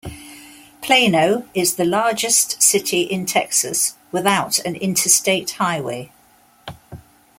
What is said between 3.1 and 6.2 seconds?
Texas without an Interstate Highway.